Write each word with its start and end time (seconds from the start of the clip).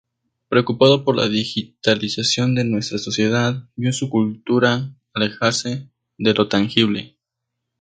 Preocupado 0.49 1.03
por 1.03 1.15
la 1.15 1.29
digitalización 1.29 2.55
de 2.55 2.63
nuestra 2.63 2.97
sociedad, 2.97 3.69
vio 3.75 3.93
su 3.93 4.09
cultura 4.09 4.95
alejarse 5.13 5.91
de 6.17 6.33
lo 6.33 6.47
tangible. 6.47 7.19